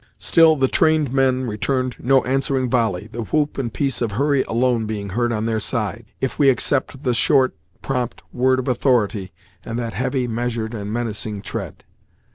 Still 0.17 0.55
the 0.55 0.67
trained 0.67 1.13
men 1.13 1.43
returned 1.45 1.97
no 1.99 2.23
answering 2.23 2.71
volley, 2.71 3.07
the 3.11 3.21
whoop 3.21 3.59
and 3.59 3.71
piece 3.71 4.01
of 4.01 4.13
Hurry 4.13 4.41
alone 4.47 4.87
being 4.87 5.09
heard 5.09 5.31
on 5.31 5.45
their 5.45 5.59
side, 5.59 6.05
if 6.19 6.39
we 6.39 6.49
except 6.49 7.03
the 7.03 7.13
short, 7.13 7.53
prompt 7.83 8.23
word 8.33 8.57
of 8.57 8.67
authority, 8.67 9.31
and 9.63 9.77
that 9.77 9.93
heavy, 9.93 10.25
measured 10.27 10.73
and 10.73 10.91
menacing 10.91 11.43
tread. 11.43 11.83